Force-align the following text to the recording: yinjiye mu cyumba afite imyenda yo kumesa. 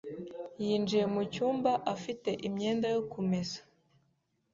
yinjiye 0.63 1.05
mu 1.13 1.21
cyumba 1.33 1.71
afite 1.93 2.29
imyenda 2.47 2.87
yo 2.95 3.01
kumesa. 3.11 3.59